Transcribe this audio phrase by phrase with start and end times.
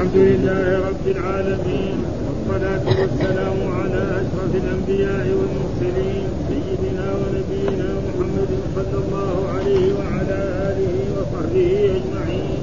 [0.00, 1.96] الحمد لله رب العالمين
[2.26, 11.70] والصلاة والسلام على أشرف الأنبياء والمرسلين سيدنا ونبينا محمد صلى الله عليه وعلى آله وصحبه
[11.98, 12.62] أجمعين.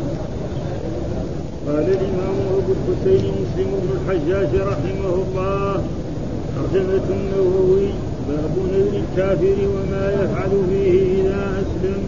[1.67, 5.83] قال الإمام أبو الحسين مسلم بن الحجاج رحمه الله
[6.55, 7.87] ترجمة النووي
[8.29, 12.01] باب نذر الكافر وما يفعل فيه إذا أسلم.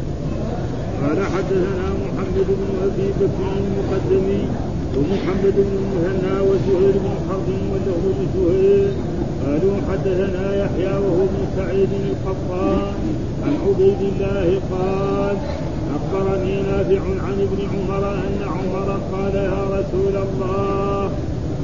[1.01, 4.43] قال حدثنا محمد بن أبي بكر المقدمي
[4.97, 8.91] ومحمد بن المثنى وزهير بن حرب وله بن زهير.
[9.45, 12.93] قالوا حدثنا يحيى وهو بن سعيد القطان.
[13.43, 15.37] عن عبيد الله قال
[15.95, 21.11] أخبرني نافع عن ابن عمر أن عمر قال يا رسول الله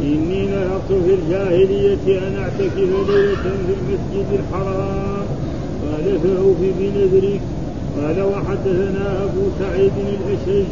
[0.01, 5.25] إني نهضت في الجاهلية أن أعتكف ليلة في المسجد الحرام.
[5.85, 7.41] قال فأوف بنذرك.
[7.97, 10.65] قال وحدثنا أبو سعيد الأشج.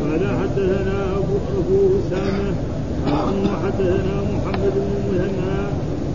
[0.00, 1.17] قال حدثنا
[1.58, 2.50] أبو أسامة
[3.44, 5.58] وحدثنا محمد بن المثنى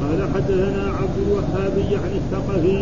[0.02, 2.80] قال حدثنا عبد الوهاب يعني الثقفي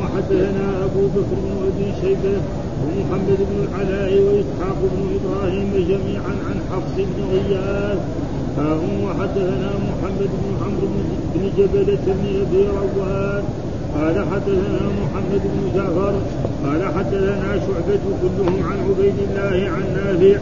[0.00, 2.36] وحدثنا أبو بكر بن أبي شيبة
[2.84, 7.98] ومحمد بن العلاء وإسحاق بن إبراهيم جميعا عن حفص بن غياث.
[9.04, 10.88] وحدثنا محمد بن عمرو
[11.34, 13.44] بن جبلة بن أبي رواد.
[13.94, 16.14] قال حدثنا محمد بن جعفر.
[16.64, 20.38] قال حدثنا شعبة كلهم عن عبيد الله عن نافع.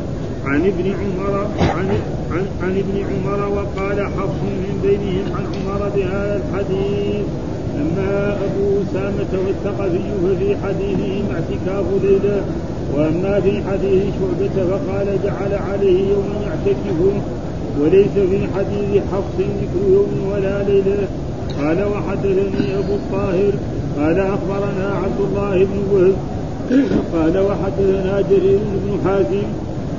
[0.52, 1.88] عن ابن عمر عن
[2.32, 7.24] عن, عن ابن عمر وقال حفص من بينهم عن عمر بهذا الحديث.
[7.80, 12.42] أما أبو أسامة والثقفي ففي حديثهم اعتكاف ليلة
[12.94, 16.98] وأما في حديث شعبة فقال جعل عليه يوما يعتكف.
[17.80, 21.08] وليس في حديث حفص ذكر يوم ولا ليلة.
[21.58, 23.52] قال وحدثني أبو الطاهر
[23.98, 26.14] قال أخبرنا عبد الله بن وهب
[27.14, 29.42] قال وحدثنا جرير بن حاتم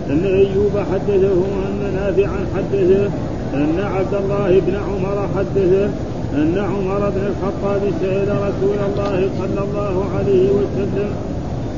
[0.09, 3.05] أن أيوب حدثه ان نافعا حدثه
[3.53, 5.89] أن عبد الله بن عمر حدثه
[6.33, 11.09] أن عمر بن الخطاب سال رسول الله صلى الله عليه وسلم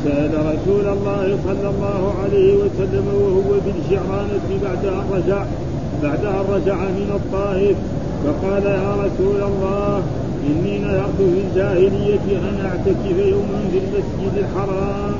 [0.03, 5.45] سال رسول الله صلى الله عليه وسلم وهو بالشعرانة بعد أن رجع
[6.03, 7.77] بعد أن رجع من الطائف
[8.23, 10.01] فقال يا رسول الله
[10.47, 15.16] إني نذرت في الجاهلية أن أعتكف يوما في المسجد الحرام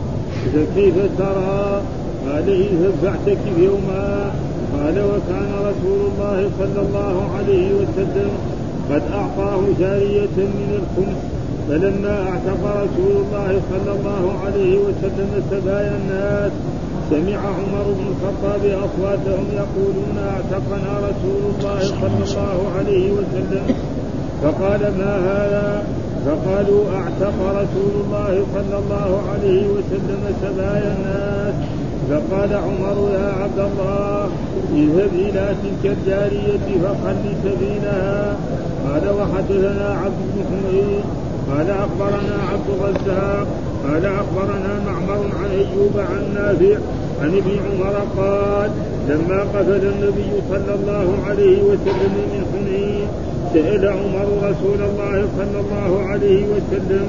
[0.53, 1.81] فكيف ترى؟
[2.25, 4.31] قال اذهب فاعتكف يوما
[4.74, 8.30] قال وكان رسول الله صلى الله عليه وسلم
[8.91, 11.22] قد أعطاه جارية من الخمس
[11.69, 16.52] فلما أعتق رسول الله صلى الله عليه وسلم سبايا الناس
[17.09, 23.75] سمع عمر بن الخطاب أصواتهم يقولون أعتقنا رسول الله صلى الله عليه وسلم.
[24.44, 25.84] فقال ما هذا؟
[26.25, 31.44] فقالوا أعتق رسول الله صلى الله عليه وسلم سبايا الناس.
[32.10, 34.30] فقال عمر يا عبد الله
[34.74, 38.36] اذهب إلى تلك الجارية فخل سبيلها.
[38.86, 41.04] قال وحدثنا عبد بن حميد
[41.50, 43.48] قال أخبرنا عبد الرزاق
[43.84, 46.78] قال أخبرنا معمر عن أيوب عن نافع
[47.22, 48.72] عن ابن عمر قال
[49.10, 53.08] لما قتل النبي صلى الله عليه وسلم من حنين
[53.54, 57.06] سأل عمر رسول الله صلى الله عليه وسلم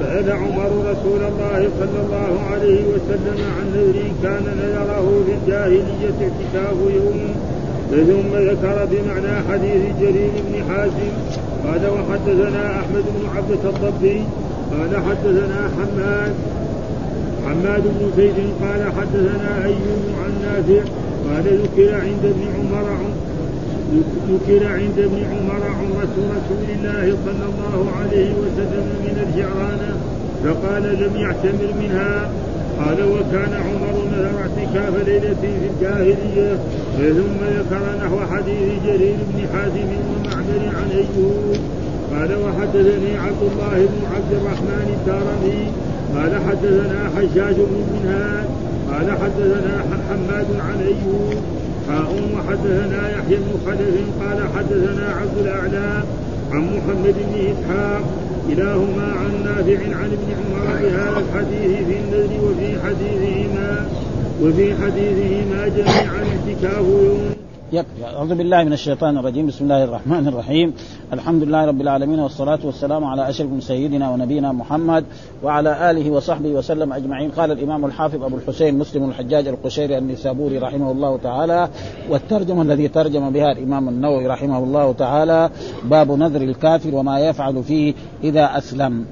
[0.00, 6.76] سأل عمر رسول الله صلى الله عليه وسلم عن نذر كان نذره في الجاهلية اعتكاف
[6.94, 7.20] يوم.
[7.90, 11.12] ثم ذكر بمعنى حديث جرير بن حازم.
[11.64, 14.22] قال وحدثنا أحمد بن عبدة الضبي
[14.72, 16.34] قال حدثنا حماد.
[17.46, 20.82] حماد بن زيد قال حدثنا أيوب عن نافع.
[21.28, 22.88] قال ذكر عند ابن عمر
[24.30, 29.90] ذكر عند ابن عمر عمرة رسول الله صلى الله عليه وسلم من الجعرانة
[30.44, 32.30] فقال لم يعتمر منها.
[32.78, 36.58] قال وكان عمر نذر اعتكاف ليلة في الجاهلية
[36.98, 41.56] ثم ذكر نحو حديث جرير بن حازم ومعمر عن أيوب.
[42.12, 45.62] قال وحدثني عبد الله بن عبد الرحمن الدارمي.
[46.16, 48.48] قال حدثنا حجاج بن منهاد.
[48.92, 51.57] قال حدثنا حماد عن أيوب.
[51.88, 56.02] حاء وحدثنا يحيى بن خلف قال حدثنا عبد الأعلى
[56.52, 58.02] عن محمد بن إسحاق
[58.48, 63.86] كلاهما عن نافع عن ابن عمر بهذا الحديث في النذر وفي حديثهما
[64.42, 67.47] وفي حديثهما جميعا اعتكاف يوم.
[67.74, 69.46] أعوذ بالله من الشيطان الرجيم.
[69.46, 70.74] بسم الله الرحمن الرحيم.
[71.12, 75.04] الحمد لله رب العالمين والصلاة والسلام على أشرف سيدنا ونبينا محمد
[75.42, 77.30] وعلى آله وصحبه وسلم أجمعين.
[77.30, 81.68] قال الإمام الحافظ أبو الحسين مسلم الحجاج القشيري النسابوري رحمه الله تعالى.
[82.10, 85.50] والترجمة الذي ترجم بها الإمام النووي رحمه الله تعالى
[85.84, 87.94] باب نذر الكافر وما يفعل فيه
[88.24, 89.04] إذا أسلم.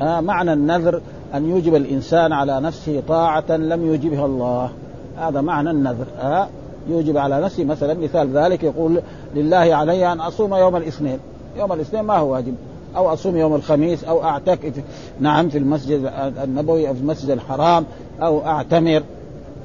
[0.00, 1.00] آه معنى النذر
[1.34, 4.70] أن يوجب الإنسان على نفسه طاعة لم يوجبها الله.
[5.16, 6.06] هذا معنى النذر.
[6.20, 6.48] آه
[6.88, 9.00] يوجب على نفسه مثلا مثال ذلك يقول
[9.34, 11.18] لله علي أن أصوم يوم الاثنين.
[11.58, 12.54] يوم الاثنين ما هو واجب؟
[12.96, 14.72] أو أصوم يوم الخميس أو اعتكف
[15.20, 17.84] نعم في المسجد النبوي أو في المسجد الحرام
[18.22, 19.02] أو أعتمر.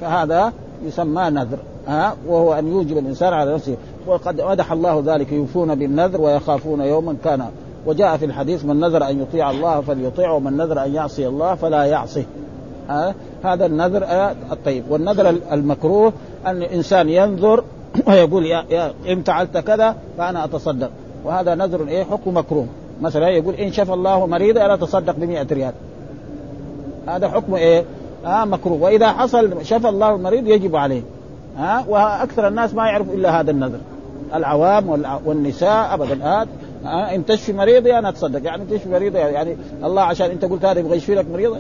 [0.02, 0.54] فهذا
[0.86, 1.58] يسمى نذر
[1.88, 3.76] ها؟ وهو أن يوجب الإنسان على نفسه.
[4.08, 7.46] وقد مدح الله ذلك يوفون بالنذر ويخافون يوما كان.
[7.86, 11.84] وجاء في الحديث من نذر أن يطيع الله فليطيع ومن نذر أن يعصي الله فلا
[11.84, 12.24] يعصه
[13.44, 14.04] هذا النذر
[14.52, 14.84] الطيب.
[14.90, 16.14] والنذر المكروه
[16.46, 17.64] أن الإنسان ينذر
[18.08, 20.90] ويقول يا, يا إن فعلت كذا فأنا أتصدق.
[21.26, 22.68] وهذا نذر إيه؟ حكم مكروه.
[23.02, 25.74] مثلا يقول إن شفى الله مريضا أنا اتصدق ب ريال.
[27.08, 27.84] هذا حكم إيه؟
[28.26, 28.82] آه مكروه.
[28.82, 31.02] وإذا حصل شفى الله المريض يجب عليه.
[31.58, 33.80] ها آه وأكثر الناس ما يعرف إلا هذا النذر.
[34.36, 34.90] العوام
[35.26, 36.26] والنساء ابدا.
[36.26, 36.48] آه
[36.86, 38.46] آه إن تشفي مريضي أنا أتصدق.
[38.46, 41.58] يعني تشفي مريضي يعني الله عشان أنت قلت هذا يبغى يشفي لك مريض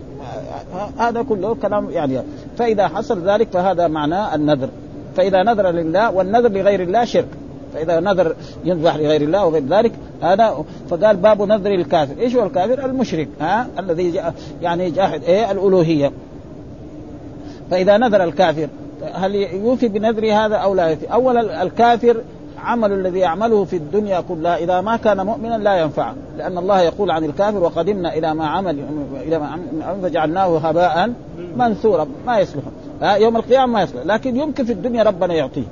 [0.97, 2.19] هذا كله كلام يعني.
[2.57, 4.69] فإذا حصل ذلك فهذا معناه النذر.
[5.15, 7.27] فإذا نذر لله والنذر لغير الله شرك.
[7.73, 8.35] فإذا نذر
[8.65, 13.67] يذبح لغير الله وغير ذلك هذا فقال باب نذر الكافر، إيش هو الكافر؟ المشرك ها؟
[13.79, 14.21] الذي
[14.61, 16.11] يعني جاحد إيه؟ الألوهية.
[17.71, 18.67] فإذا نذر الكافر
[19.13, 22.17] هل يوفي بنذر هذا أو لا يوفي؟ أولا الكافر
[22.63, 27.11] عمل الذي يعمله في الدنيا كلها إذا ما كان مؤمنا لا ينفعه، لأن الله يقول
[27.11, 28.79] عن الكافر وقدمنا إلى ما عمل
[29.21, 31.13] إلى ما عمل فجعلناه هباء
[31.55, 32.07] منثورا.
[32.25, 32.63] ما يصلح.
[33.01, 35.67] يوم القيامة ما يصلح، لكن يمكن في الدنيا ربنا يعطيه.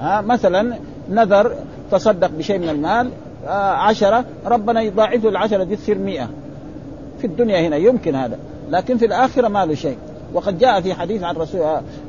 [0.00, 0.76] ها مثلا
[1.10, 1.52] نذر
[1.90, 3.10] تصدق بشيء من المال
[3.48, 6.28] عشرة ربنا يضاعف العشرة دي تصير مئة.
[7.18, 8.38] في الدنيا هنا يمكن هذا.
[8.70, 9.96] لكن في الآخرة ما له شيء.
[10.34, 11.60] وقد جاء في حديث عن رسول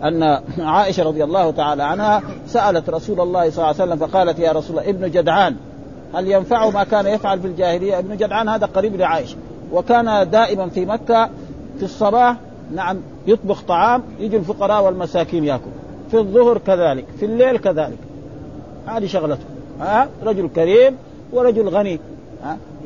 [0.03, 4.51] أن عائشة رضي الله تعالى عنها سألت رسول الله صلى الله عليه وسلم فقالت يا
[4.51, 5.55] رسول الله ابن جدعان
[6.15, 9.37] هل ينفعه ما كان يفعل في الجاهلية؟ ابن جدعان هذا قريب لعائشة.
[9.71, 11.29] وكان دائما في مكة
[11.77, 12.35] في الصباح
[12.75, 15.71] نعم يطبخ طعام يجي الفقراء والمساكين ياكل.
[16.11, 17.97] في الظهر كذلك في الليل كذلك.
[18.87, 19.43] هذه شغلته.
[19.79, 20.97] ها؟ رجل كريم
[21.33, 21.99] ورجل غني.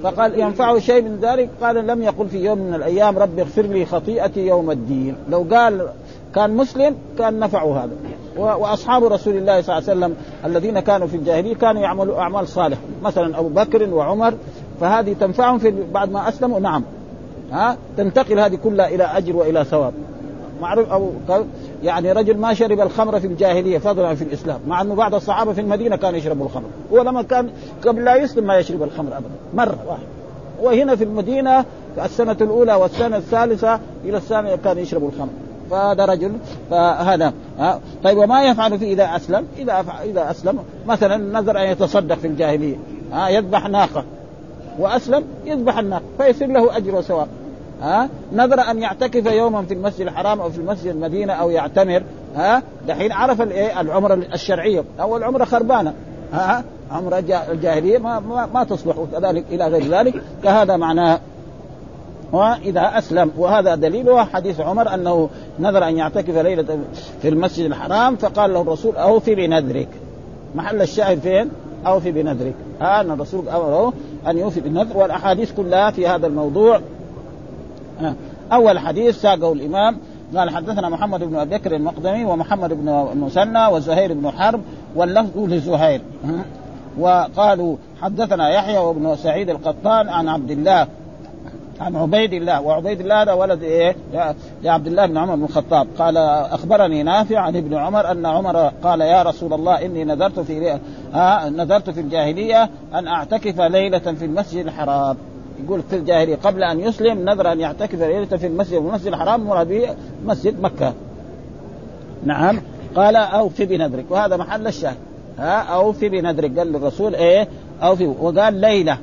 [0.04, 3.86] فقال ينفعه شيء من ذلك؟ قال لم يقل في يوم من الأيام رب اغفر لي
[3.86, 5.16] خطيئتي يوم الدين.
[5.30, 5.88] لو قال
[6.36, 7.92] كان مسلم كان نفعه هذا.
[8.38, 10.16] وأصحاب رسول الله صلى الله عليه وسلم
[10.46, 12.82] الذين كانوا في الجاهلية كانوا يعملوا أعمال صالحة.
[13.04, 14.34] مثلا أبو بكر وعمر
[14.82, 16.84] فهذه تنفعهم في بعد ما أسلموا؟ نعم.
[17.52, 19.94] ها؟ تنتقل هذه كلها إلى أجر وإلى ثواب.
[20.62, 21.12] معروف أو
[21.84, 25.62] يعني رجل ما شرب الخمر في الجاهلية فضلا في الإسلام مع أنه بعض الصحابة في
[25.62, 26.68] المدينة كانوا يشربوا الخمر.
[26.94, 27.50] هو لما كان
[27.86, 30.04] قبل لا يسلم ما يشرب الخمر ابدا مرة واحد.
[30.62, 31.62] وهنا في المدينة
[31.96, 35.30] في السنة الأولى والسنة الثالثة إلى الثانية كان يشرب الخمر.
[35.72, 36.32] فهذا رجل
[36.70, 37.80] فهذا ها.
[38.04, 42.76] طيب وما يفعل فيه إذا أسلم؟ إذا إذا أسلم مثلا نذر أن يتصدق في الجاهلية
[43.12, 44.04] ها يذبح ناقة.
[44.80, 47.28] وأسلم يذبح الناقة فيصير له أجر وثواب.
[47.82, 52.04] ها؟ نذر أن يعتكف يوما في المسجد الحرام أو في المسجد المدينة أو يعتمر
[52.36, 55.94] ها؟ دحين عرف الايه العمره الشرعيه أو العمره خربانة
[56.34, 60.22] ها؟ عمره الجاهلية ما, ما, ما تصلح وكذلك إلى غير ذلك.
[60.44, 61.20] كهذا معناه.
[62.32, 63.32] وإذا أسلم.
[63.38, 65.30] وهذا دليله حديث عمر أنه
[65.60, 66.80] نذر أن يعتكف ليلة
[67.22, 69.88] في المسجد الحرام فقال له الرسول اوفي بنذرك.
[70.56, 71.50] محل الشاهد فين؟
[71.88, 72.56] اوفي بنذرك.
[72.82, 73.94] ها؟ أن الرسول أمره
[74.28, 76.82] أن يوفي بالنذر والأحاديث كلها في هذا الموضوع.
[78.52, 79.98] أول حديث ساقه الإمام
[80.36, 84.62] قال حدثنا محمد بن أبي بكر المقدمي ومحمد بن المثنى وزهير بن حرب
[84.96, 86.02] واللفظ لزهير.
[87.00, 90.88] وقالوا حدثنا يحيى وابن سعيد القطان عن عبد الله
[91.82, 92.62] عن عبيد الله.
[92.62, 93.96] وعبيد الله هذا ولد إيه؟
[94.64, 95.88] لعبد الله بن عمر بن الخطاب.
[96.00, 96.18] قال
[96.52, 100.80] أخبرني نافع عن ابن عمر أن عمر قال يا رسول الله إني نذرت في
[101.14, 105.18] آه نذرت في الجاهلية أن أعتكف ليلة في المسجد الحرام.
[105.66, 109.68] يقول في الجاهلية قبل أن يسلم نذر أن يعتكف ليلة في المسجد المسجد الحرام مراد
[109.68, 110.94] به مسجد مكة.
[112.26, 112.62] نعم.
[112.96, 114.06] قال أوفي بنذرك.
[114.10, 114.98] وهذا محل الشاهد.
[115.40, 116.60] ها أوفي بنذرك.
[116.60, 117.48] قال للرسول إيه؟
[117.84, 118.06] أوفي.
[118.06, 118.98] وقال ليلة.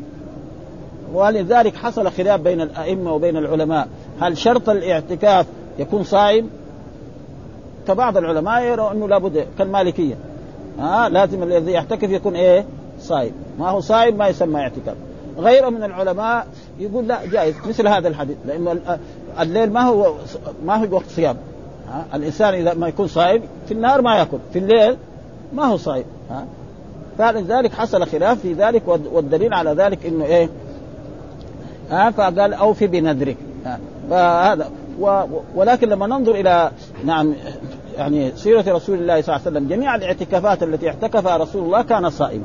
[1.12, 3.88] ولذلك حصل خلاف بين الأئمة وبين العلماء.
[4.20, 5.46] هل شرط الاعتكاف
[5.78, 6.50] يكون صائم؟
[7.86, 10.14] فبعض العلماء يروا أنه لابد كالمالكية.
[10.78, 12.64] ها لازم الذي يعتكف يكون إيه؟
[13.00, 13.32] صائم.
[13.58, 14.96] ما هو صائم ما يسمى اعتكاف.
[15.38, 16.46] غيره من العلماء
[16.78, 18.98] يقول لا جائز مثل هذا الحديث لأنه
[19.40, 20.14] الليل ما هو
[20.64, 21.36] ما هو وقت صيام.
[21.88, 24.96] ها؟ الإنسان إذا ما يكون صائم في النهار ما يأكل في الليل
[25.52, 26.46] ما هو صائم ها؟
[27.18, 30.48] فلذلك حصل خلاف في ذلك والدليل على ذلك إنه إيه؟
[31.90, 33.36] ها؟ فقال أوفي بنذرك
[34.10, 34.70] فهذا
[35.54, 36.70] ولكن لما ننظر إلى
[37.04, 37.34] نعم
[37.96, 42.10] يعني سيرة رسول الله صلى الله عليه وسلم جميع الاعتكافات التي اعتكفها رسول الله كان
[42.10, 42.44] صائما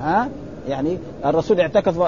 [0.00, 0.28] ها؟
[0.68, 1.98] يعني الرسول اعتكف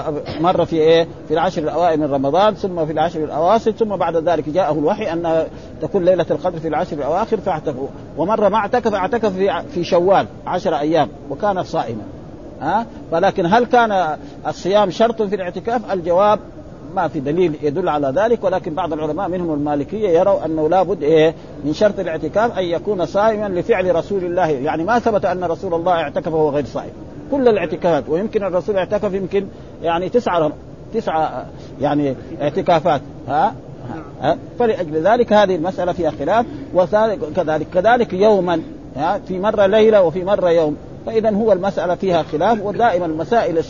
[0.41, 4.49] مرة في إيه؟ في العشر الأوائل من رمضان ثم في العشر الاواسط ثم بعد ذلك
[4.49, 5.47] جاءه الوحي أن
[5.81, 7.87] تكون ليلة القدر في العشر الأواخر فاعتكفوا.
[8.17, 12.03] ومرة ما اعتكف اعتكف في في شوال عشر أيام وكان صائما.
[12.61, 16.39] ها؟ ولكن هل كان الصيام شرط في الاعتكاف؟ الجواب
[16.95, 21.33] ما في دليل يدل على ذلك ولكن بعض العلماء منهم المالكية يروا أنه لابد إيه؟
[21.65, 24.47] من شرط الاعتكاف أن يكون صائما لفعل رسول الله.
[24.47, 27.06] يعني ما ثبت أن رسول الله اعتكف وهو غير صائم.
[27.31, 29.47] كل الاعتكافات ويمكن الرسول اعتكف يمكن
[29.83, 30.51] يعني تسعة
[30.93, 31.45] تسعة
[31.81, 33.55] يعني اعتكافات ها؟
[34.21, 38.61] ها؟ فلأجل ذلك هذه المسألة فيها خلاف وكذلك كذلك يوما
[38.95, 40.77] ها؟ في مرة ليلة وفي مرة يوم.
[41.05, 43.63] فاذا هو المسألة فيها خلاف ودائما المسائل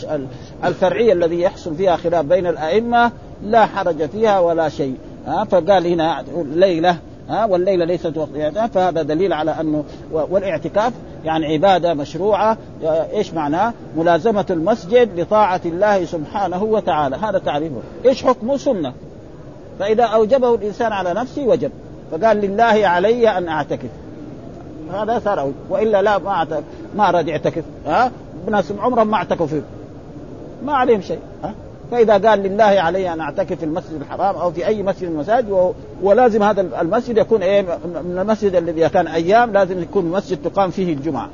[0.63, 3.11] الفرعية الذي يحصل فيها خلاف بين الأئمة
[3.43, 4.95] لا حرج فيها ولا شيء
[5.27, 6.97] ها؟ فقال هنا ليلة
[7.29, 10.93] ها والليلة ليست وقت الاعتكاف فهذا دليل على أنه والاعتكاف
[11.25, 12.57] يعني عبادة مشروعة
[13.13, 17.15] إيش معناه؟ ملازمة المسجد لطاعة الله سبحانه وتعالى.
[17.15, 18.93] هذا تعريفه إيش حكمه؟ سنة.
[19.79, 21.71] فإذا أوجبه الإنسان على نفسه وجب.
[22.11, 23.89] فقال لله علي أن أعتكف.
[24.93, 26.63] هذا صار وإلا لا ما أعتكف.
[26.95, 28.11] ما اراد يعتكف ها؟
[28.51, 29.61] ناس عمرهم ما اعتكفوا.
[30.65, 31.19] ما عليهم شيء.
[31.43, 31.53] ها؟
[31.91, 35.73] فإذا قال لله علي أن أعتكف في المسجد الحرام أو في أي مسجد من المساجد
[36.01, 40.93] ولازم هذا المسجد يكون إيه من المسجد الذي كان أيام لازم يكون مسجد تقام فيه
[40.93, 41.29] الجمعة.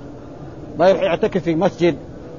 [0.79, 1.95] ما يروح يعتكف في مسجد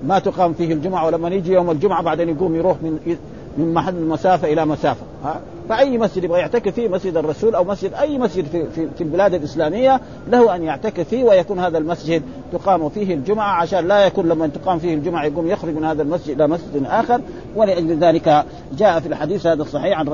[0.06, 3.16] ما تقام فيه الجمعة ولما يجي يوم الجمعة بعدين يقوم يروح من
[3.58, 5.02] من محل مسافه إلى مسافة.
[5.24, 9.04] ها؟ فأي مسجد يبغى يعتكف فيه مسجد الرسول أو مسجد أي مسجد في, في, في
[9.04, 14.28] البلاد الإسلامية له أن يعتكف فيه ويكون هذا المسجد تقام فيه الجمعة عشان لا يكون
[14.28, 17.20] لما تقام فيه الجمعة يقوم يخرج من هذا المسجد إلى مسجد آخر.
[17.56, 18.44] ولأجل ذلك
[18.78, 20.08] جاء في الحديث هذا الصحيح عن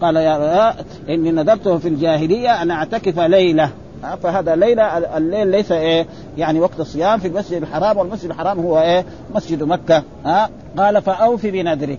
[0.00, 0.74] قال يا
[1.08, 3.70] إني نذرته في الجاهلية أن أعتكف ليلة.
[4.22, 4.82] فهذا ليلة
[5.16, 6.06] الليل ليس إيه
[6.38, 10.02] يعني وقت الصيام في المسجد الحرام والمسجد الحرام هو إيه مسجد مكة.
[10.24, 11.98] ها قال فأوفي بنذرك.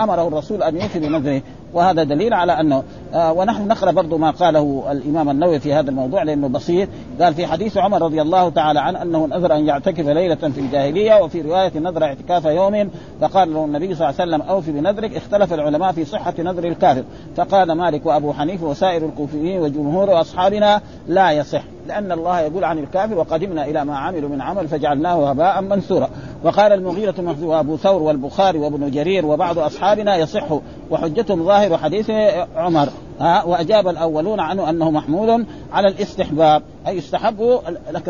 [0.00, 1.42] أمره الرسول أن يوفي بنذره.
[1.74, 2.82] وهذا دليل على أنه
[3.14, 6.88] آه ونحن نقرأ برضو ما قاله الإمام النووي في هذا الموضوع لأنه بسيط.
[7.20, 11.22] قال في حديث عمر رضي الله تعالى عنه أنه نذر أن يعتكف ليلة في الجاهلية
[11.22, 15.52] وفي رواية نذر اعتكاف يوم فقال له النبي صلى الله عليه وسلم أوفي بنذرك اختلف
[15.52, 17.04] العلماء في صحة نذر الكافر.
[17.36, 23.18] فقال مالك وأبو حنيفة وسائر الكوفيين وجمهور أصحابنا لا يصح لأن الله يقول عن الكافر
[23.18, 26.08] وقدمنا إلى ما عملوا من عمل فجعلناه هباء منثورا.
[26.44, 30.44] وقال المغيرة وابو ثور والبخاري وابن جرير وبعض أصحابنا يصح
[30.90, 32.10] وحجتهم ظاهر حديث
[32.56, 32.88] عمر.
[33.20, 36.62] ها وأجاب الأولون عنه أنه محمول على الاستحباب.
[36.86, 38.08] أي يستحب لك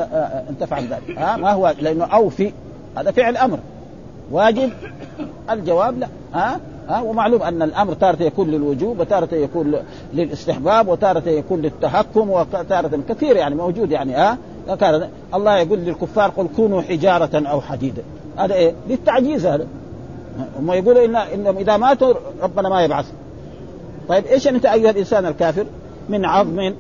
[0.49, 1.18] أن تفعل ذلك.
[1.18, 2.52] ها ما هو؟ لأنه أوفي.
[2.97, 3.58] هذا فعل أمر.
[4.30, 4.70] واجب.
[5.50, 6.08] الجواب لا.
[6.35, 9.75] ها ها ومعلوم أن الأمر تارة يكون للوجوب وتارة يكون
[10.14, 14.14] للاستحباب وتارة يكون للتحكم وتارة كثير يعني موجود يعني.
[14.14, 14.38] ها
[15.35, 18.03] الله يقول للكفار قل كونوا حجارة أو حديدا
[18.37, 19.67] هذا إيه؟ للتعجيز هذا.
[20.59, 23.07] هم يقولوا ان إنهم إذا ماتوا ربنا ما يبعث.
[24.09, 25.67] طيب إيش أنت أيها الإنسان الكافر؟
[26.09, 26.75] من عظم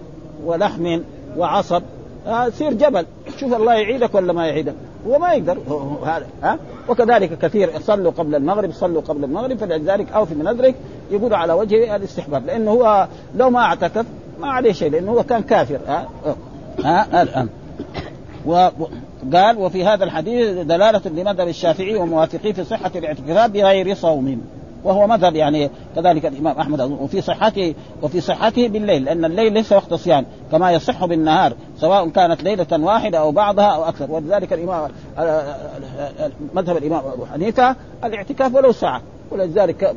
[0.44, 1.00] ولحم
[1.36, 1.82] وعصب.
[2.26, 3.06] آه سير جبل.
[3.36, 4.74] شوف الله يعيدك ولا ما يعيدك.
[5.06, 5.58] هو ما يقدر.
[6.06, 10.74] هذا ها؟ وكذلك كثير صلوا قبل المغرب صلوا قبل المغرب فلذلك أوفي من نذرك.
[11.10, 12.46] يقول على وجه الاستحباب.
[12.46, 14.06] لأنه هو لو ما اعتكف
[14.40, 15.78] ما عليه شيء لأنه هو كان كافر.
[15.86, 16.08] ها؟
[16.84, 17.48] ها؟ الآن.
[18.46, 24.42] وقال وفي هذا الحديث دلالة لمذهب الشافعي وموافقيه في صحة الاعتكاف بغير صوم
[24.84, 29.94] وهو مذهب يعني كذلك الإمام أحمد وفي صحته وفي صحته بالليل لأن الليل ليس وقت
[29.94, 34.90] صيام كما يصح بالنهار سواء كانت ليلة واحدة أو بعضها أو أكثر ولذلك الامام
[36.54, 39.94] مذهب الإمام أبو حنيفة الاعتكاف ولو ساعة ولذلك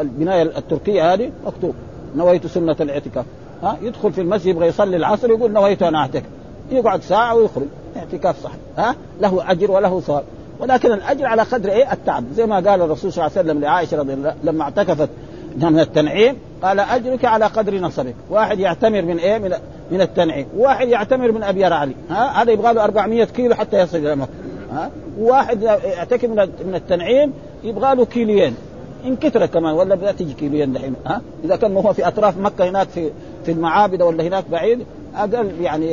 [0.00, 1.74] البناية التركية هذه مكتوب
[2.16, 3.24] نويت سنة الاعتكاف.
[3.62, 6.26] ها يدخل في المسجد يبغى يصلي العصر يقول نويت ان أعتكف.
[6.70, 7.66] يقعد ساعة ويخرج.
[7.96, 10.24] اعتكاف صح ها؟ له أجر وله ثواب
[10.60, 12.24] ولكن الأجر على قدر إيه؟ التعب.
[12.34, 15.08] زي ما قال الرسول صلى الله عليه وسلم لعائشة رضي الله لما اعتكفت
[15.56, 18.14] من التنعيم قال أجرك على قدر نصبك.
[18.30, 19.52] واحد يعتمر من إيه؟ من
[19.90, 20.46] من التنعيم.
[20.56, 21.94] واحد يعتمر من ابيار علي.
[22.10, 24.30] ها؟ هذا يبغى له 400 كيلو حتى يصل إلى مكة.
[24.72, 27.32] ها؟ وواحد يعتكف من من التنعيم
[27.64, 28.54] يبغى له كيلوين.
[29.04, 30.94] إن كثر كمان ولا بتجي كيلوين دحين.
[31.06, 33.10] ها؟ إذا كان هو في أطراف مكة هناك في
[33.44, 35.90] في المعابد ولا هناك بعيد أقل يعني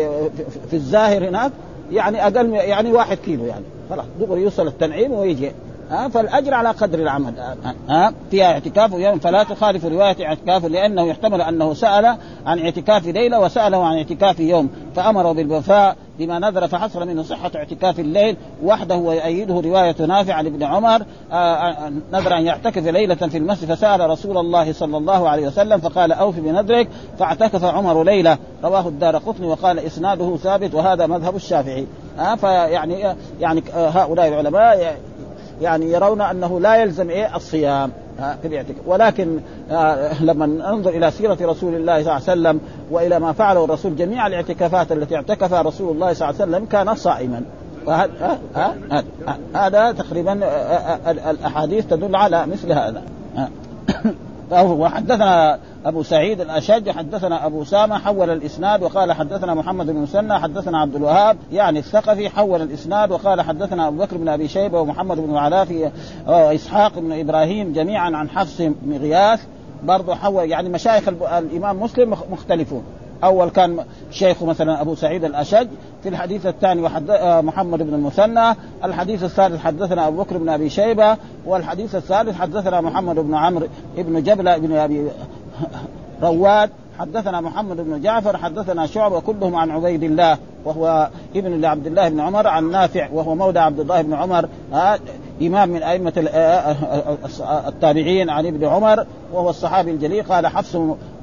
[0.70, 1.51] في الزاهر هناك
[1.92, 3.66] يعني أقل يعني واحد كيلو يعني.
[3.90, 5.51] خلاص دغري يوصل التنعيم ويجي.
[5.91, 7.33] ها فالأجر على قدر العمل.
[7.89, 13.39] ها فيها اعتكاف يوم فلا تخالف رواية اعتكاف لأنه يحتمل أنه سأل عن اعتكاف ليلة
[13.39, 14.69] وسأله عن اعتكاف يوم.
[14.95, 20.63] فامره بالوفاء بما نذر فحصل منه صحة اعتكاف الليل وحده ويؤيده رواية نافع عن ابن
[20.63, 21.01] عمر.
[22.13, 26.39] نذر أن يعتكف ليلة في المسجد فسأل رسول الله صلى الله عليه وسلم فقال أوف
[26.39, 26.88] بنذرك.
[27.19, 28.38] فاعتكف عمر ليلة.
[28.63, 31.88] رواه الدار قطني وقال إسناده ثابت وهذا مذهب الشافعي.
[32.38, 34.98] فيعني يعني هؤلاء العلماء
[35.62, 37.91] يعني يرون أنه لا يلزم إيه؟ الصيام.
[38.86, 39.39] ولكن
[39.72, 42.60] آه لما ننظر إلى سيرة رسول الله صلى الله عليه وسلم
[42.91, 46.96] وإلى ما فعله الرسول جميع الاعتكافات التي اعتكفها رسول الله صلى الله عليه وسلم كان
[46.96, 47.41] صائما.
[49.56, 50.39] هذا تقريبا
[51.12, 53.01] الأحاديث تدل على مثل هذا.
[54.51, 60.79] وحدثنا أبو سعيد الأشج حدثنا أبو سامة حول الإسناد وقال حدثنا محمد بن مسنى حدثنا
[60.79, 65.31] عبد الوهاب يعني الثقفي حول الإسناد وقال حدثنا أبو بكر بن أبي شيبة ومحمد بن
[65.31, 65.91] العلاء
[66.27, 69.41] وإسحاق بن إبراهيم جميعا عن حفص بن غياث
[69.84, 72.84] برضه حول يعني مشايخ الإمام مسلم مختلفون.
[73.24, 73.78] أول كان
[74.12, 75.68] شيخه مثلا أبو سعيد الأشج
[76.04, 77.12] في الحديث الثاني وحد
[77.46, 83.16] محمد بن المثنى الحديث الثالث حدثنا أبو بكر بن أبي شيبة والحديث الثالث حدثنا محمد
[83.16, 85.08] بن عمرو بن جبله بن أبي
[86.22, 92.10] رواد حدثنا محمد بن جعفر حدثنا شعبة كلهم عن عبيد الله وهو ابن لعبد الله
[92.10, 94.50] بن عمر عن نافع وهو مولى عبد الله بن عمر.
[95.48, 96.13] امام من أئمة
[97.67, 100.24] التابعين عن ابن عمر وهو الصحابي الجليل.
[100.24, 100.75] قال حفص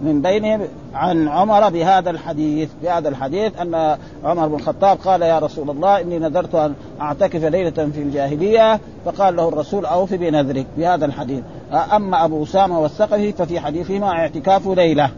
[0.02, 0.60] من بينهم
[0.94, 6.18] عن عمر بهذا الحديث بهذا الحديث أن عمر بن الخطاب قال يا رسول الله إني
[6.18, 11.42] نذرت أن أعتكف ليلة في الجاهلية فقال له الرسول أوف بنذرك بهذا الحديث.
[11.72, 15.10] أما أبو أسامة والثقفي ففي حديثهما اعتكاف ليلة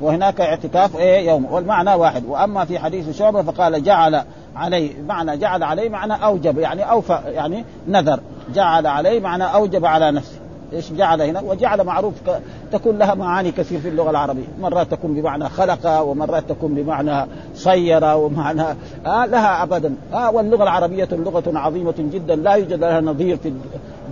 [0.00, 2.24] وهناك اعتكاف إيه يوم والمعنى واحد.
[2.24, 4.22] وأما في حديث شعبة فقال جعل
[4.58, 8.20] عليه معنى جعل عليه معنى أوجب يعني أوفى يعني نذر.
[8.54, 10.38] جعل عليه معنى أوجب على نفسه.
[10.72, 12.40] إيش جعل هنا؟ وجعل معروف ك...
[12.72, 14.44] تكون لها معاني كثير في اللغة العربية.
[14.60, 18.62] مرات تكون بمعنى خلق ومرات تكون بمعنى صير ومعنى
[19.06, 19.94] آه لها ابدا.
[20.12, 23.52] آه واللغة العربية لغة عظيمة جدا لا يوجد لها نظير في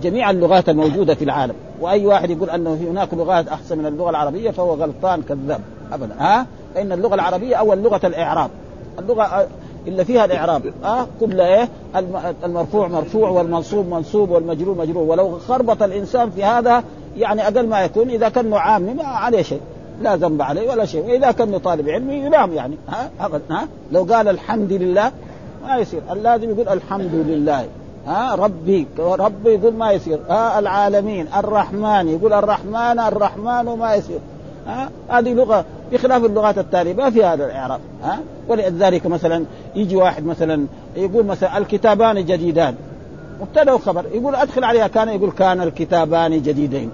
[0.01, 1.55] جميع اللغات الموجودة في العالم.
[1.81, 5.61] وأي واحد يقول انه هناك لغات أحسن من اللغة العربية فهو غلطان كذاب.
[5.93, 6.15] ابدا.
[6.19, 8.49] ها؟ آه؟ فإن اللغة العربية أول لغة الإعراب.
[8.99, 9.47] اللغة
[9.87, 10.73] إلا فيها الإعراب.
[10.83, 11.69] آه كل إيه؟
[12.43, 15.03] المرفوع مرفوع والمنصوب منصوب والمجرور مجرور.
[15.03, 16.83] ولو خربط الإنسان في هذا
[17.17, 19.61] يعني أقل ما يكون إذا كان عامي ما عليه شيء.
[20.01, 21.05] لا ذنب عليه ولا شيء.
[21.05, 22.77] وإذا كان طالب علم ينام يعني.
[22.87, 23.09] ها؟
[23.49, 25.11] ها؟ لو قال الحمد لله
[25.67, 26.01] ما يصير.
[26.11, 27.65] اللازم يقول الحمد لله.
[28.07, 30.19] ها؟ ربي ربي يقول ما يصير.
[30.29, 34.19] ها؟ العالمين الرحمن يقول الرحمن الرحمن ما يصير.
[34.67, 39.45] ها؟ هذه لغة بخلاف اللغات الثانية ما في هذا الإعراب ها؟ ولذلك مثلا
[39.75, 42.75] يجي واحد مثلا يقول مثلا الكتابان جديدان.
[43.41, 46.91] مبتدأ وخبر يقول أدخل عليها كان يقول كان الكتابان جديدين.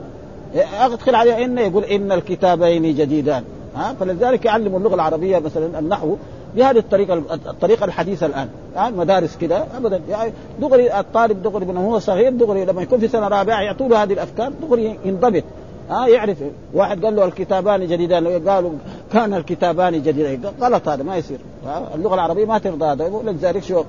[0.80, 3.44] أدخل عليها إن يقول إن الكتابين جديدان
[3.76, 6.16] ها؟ فلذلك يعلموا اللغة العربية مثلا النحو
[6.56, 7.14] بهذه الطريقة
[7.48, 10.02] الطريقة الحديثة الآن يعني مدارس كده ابدا.
[10.10, 14.04] يعني دغري الطالب دغري من هو صغير دغري لما يكون في سنة رابعة يعطوا له
[14.04, 15.44] هذه الأفكار دغري ينضبط.
[15.90, 16.38] ها آه يعرف.
[16.74, 18.50] واحد قال له الكتابان جديدان.
[18.50, 18.72] قالوا
[19.14, 21.40] كان الكتابان جديدين غلط هذا ما يصير.
[21.68, 23.08] آه اللغة العربية ما ترضى هذا.
[23.08, 23.84] ولذلك شو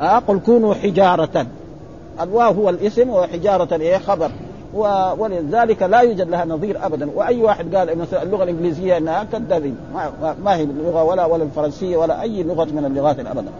[0.00, 1.46] آه قل كونوا حجارة.
[2.20, 4.30] الواو هو الاسم وحجارة إيه خبر.
[5.18, 7.10] ولذلك لا يوجد لها نظير ابدا.
[7.14, 9.76] وأي واحد قال مثلا اللغة الإنجليزية إنها كذابين
[10.44, 13.50] ما, هي اللغة ولا ولا الفرنسية ولا أي لغة من اللغات ابدا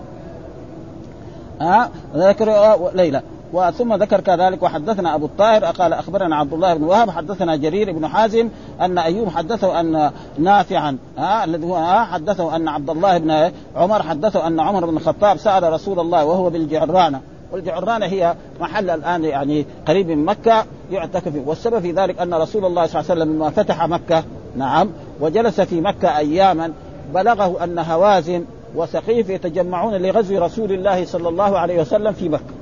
[1.61, 3.22] ها ذكر ليلى.
[3.53, 8.09] وثم ذكر كذلك وحدثنا أبو الطاهر قال أخبرنا عبد الله بن وهب حدثنا جرير بن
[8.09, 8.49] حازم
[8.81, 14.03] أن أيوب حدثه أن نافعا ها الذي هو ها حدثه أن عبد الله بن عمر
[14.03, 17.21] حدثه أن عمر بن الخطاب سأل رسول الله وهو بالجعرانة
[17.53, 22.87] والجعرانة هي محل الآن يعني قريب من مكة يعتكف والسبب في ذلك أن رسول الله
[22.87, 24.25] صلى الله عليه وسلم لما فتح مكة
[24.57, 26.73] نعم وجلس في مكة أياما
[27.15, 32.60] بلغه أن هوازن وثقيف يتجمعون لغزو رسول الله صلى الله عليه وسلم في مكة.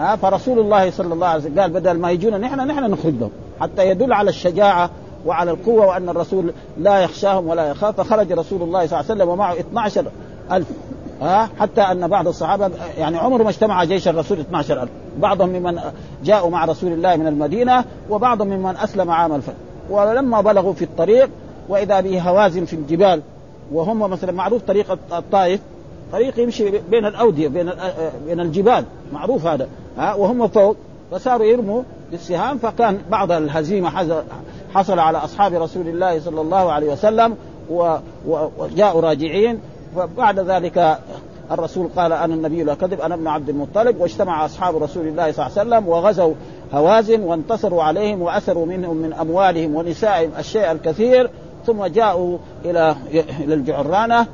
[0.00, 3.30] ها فرسول الله صلى الله عليه وسلم قال بدل ما يجونا نحن نحن نخرج لهم
[3.60, 4.90] حتى يدل على الشجاعة
[5.26, 8.00] وعلى القوة وأن الرسول لا يخشاهم ولا يخاف.
[8.00, 10.04] فخرج رسول الله صلى الله عليه وسلم ومعه 12
[10.52, 10.66] ألف.
[11.22, 14.90] ها حتى أن بعض الصحابة يعني عمره ما اجتمع جيش الرسول 12 ألف.
[15.18, 15.80] بعضهم ممن
[16.24, 19.54] جاءوا مع رسول الله من المدينة وبعضهم ممن أسلم عام الفتح
[19.90, 21.30] ولما بلغوا في الطريق
[21.68, 23.22] وإذا به هوازن في الجبال
[23.72, 25.60] وهم مثلا معروف طريق الطائف.
[26.12, 27.70] طريق يمشي بين الأودية بين
[28.26, 28.84] بين الجبال.
[29.12, 29.68] معروف هذا.
[29.98, 30.76] ها وهم فوق
[31.10, 33.90] فصاروا يرموا بالسهام فكان بعض الهزيمة
[34.74, 37.36] حصل على أصحاب رسول الله صلى الله عليه وسلم
[38.58, 39.60] وجاءوا راجعين
[39.96, 40.98] فبعد ذلك
[41.50, 45.46] الرسول قال أنا النبي لا كذب أنا ابن عبد المطلب واجتمع أصحاب رسول الله صلى
[45.46, 46.34] الله عليه وسلم وغزوا
[46.72, 51.30] هوازن وانتصروا عليهم وأثروا منهم من أموالهم ونسائهم الشيء الكثير
[51.66, 52.96] ثم جاءوا إلى
[53.40, 54.26] إلى الجعرانة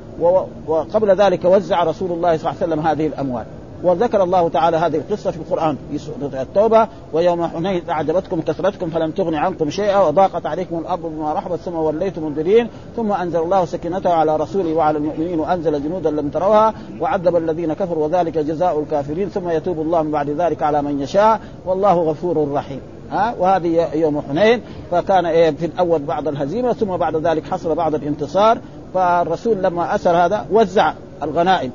[0.67, 3.45] وقبل ذلك وزع رسول الله صلى الله عليه وسلم هذه الأموال.
[3.83, 9.11] وذكر الله تعالى هذه القصة في القرآن في سورة التوبة ويوم حنين أعجبتكم كثرتكم فلم
[9.11, 14.13] تغن عنكم شيئا وضاقت عليكم الأرض بما رحبت ثم وليتم مدبرين ثم أنزل الله سكينته
[14.13, 19.49] على رسوله وعلى المؤمنين وأنزل جنودا لم تروها وعذب الذين كفروا وذلك جزاء الكافرين ثم
[19.49, 22.81] يتوب الله من بعد ذلك على من يشاء والله غفور رحيم.
[23.11, 24.61] ها؟ وهذه يوم حنين
[24.91, 28.59] فكان إيه في الأول بعض الهزيمة ثم بعد ذلك حصل بعض الانتصار
[28.95, 31.71] فالرسول لما أسر هذا وزع الغنائم.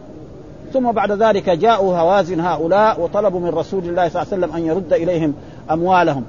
[0.73, 4.65] ثم بعد ذلك جاءوا هوازن هؤلاء وطلبوا من رسول الله صلى الله عليه وسلم أن
[4.65, 5.33] يرد إليهم
[5.71, 6.23] أموالهم.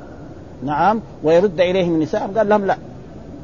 [0.64, 1.00] نعم.
[1.22, 2.38] ويرد إليهم نساءهم.
[2.38, 2.76] قال لهم لا.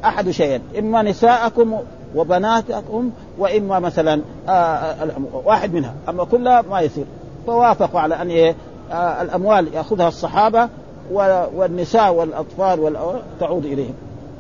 [0.05, 1.75] أحد شيئين إما نساءكم
[2.17, 5.09] وبناتكم وإما مثلا آه, آه،
[5.45, 5.95] واحد منها.
[6.09, 7.05] أما كلها ما يصير.
[7.47, 8.55] فوافقوا على أن إيه
[9.23, 10.69] الأموال يأخذها الصحابة
[11.55, 12.97] والنساء والأطفال
[13.41, 13.95] تعود إليهم.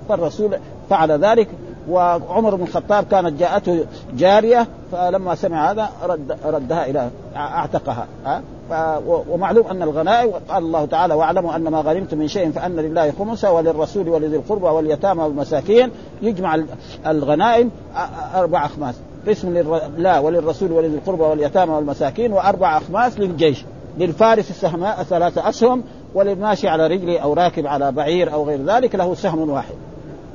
[0.08, 0.56] فالرسول
[0.90, 1.48] فعل ذلك.
[1.90, 3.84] وعمر بن الخطاب كانت جاءته
[4.16, 8.06] جارية فلما سمع هذا رد ردها إلى أعتقها.
[9.06, 13.52] ومعلوم أن الغنائم قال الله تعالى واعلموا أن ما غنمتم من شيء فأن لله خمسة
[13.52, 15.90] وللرسول ولذي القربى واليتامى والمساكين.
[16.22, 16.58] يجمع
[17.06, 17.70] الغنائم
[18.34, 18.94] أربع أخماس.
[19.28, 23.64] قسم لله وللرسول ولذي القربى واليتامى والمساكين وأربع أخماس للجيش.
[23.98, 25.82] للفارس السهماء ثلاثة أسهم
[26.14, 29.74] وللماشي على رجله أو راكب على بعير أو غير ذلك له سهم واحد.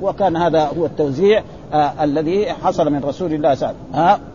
[0.02, 4.34] وكان هذا هو التوزيع آه الذي حصل من رسول الله صلى الله عليه وسلم.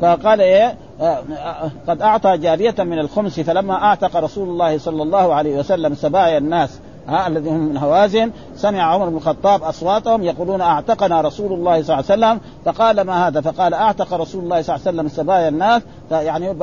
[0.00, 5.34] فقال إيه؟ آه، آه، قد أعطى جارية من الخمس فلما أعتق رسول الله صلى الله
[5.34, 10.60] عليه وسلم سبايا الناس ها الذين هم من هوازن سمع عمر بن الخطاب أصواتهم يقولون
[10.60, 12.40] أعتقنا رسول الله صلى الله عليه وسلم.
[12.64, 16.56] فقال ما هذا؟ فقال أعتق رسول الله صلى الله عليه وسلم سبايا الناس يعني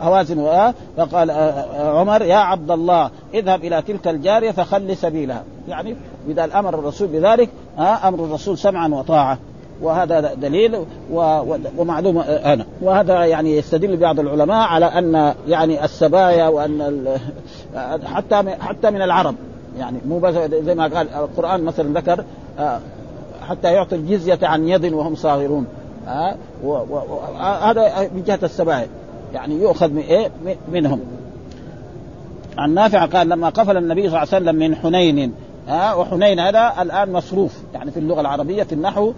[0.00, 1.30] هوازن فقال
[1.78, 5.42] عمر يا عبد الله اذهب إلى تلك الجارية فخل سبيلها.
[5.68, 5.96] يعني
[6.28, 9.38] اذا أمر الرسول بذلك أمر الرسول سمعا وطاعة.
[9.82, 10.84] وهذا دليل
[11.78, 17.06] ومعلوم هنا وهذا يعني يستدل بعض العلماء على أن يعني السبايا وأن
[18.04, 19.34] حتى حتى من العرب.
[19.78, 22.24] يعني مو بس زي ما قال القرآن مثلا ذكر
[22.58, 22.80] آه،
[23.48, 25.66] حتى يعطي الجزية عن يد وهم صاغرون.
[26.08, 26.34] آه،
[27.70, 28.88] هذا من جهة السبائل
[29.34, 30.30] يعني يؤخذ من إيه
[30.72, 31.00] منهم.
[32.58, 35.32] عن نافع قال لما قفل النبي صلى الله عليه وسلم من حنين
[35.70, 37.58] آه وحنين هذا الآن مصروف.
[37.74, 39.12] يعني في اللغة العربية في النحو